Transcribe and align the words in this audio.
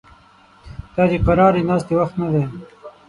دا 0.95 1.03
د 1.11 1.13
قرارې 1.25 1.61
ناستې 1.69 1.93
وخت 1.99 2.15
نه 2.21 2.27
دی 2.33 2.43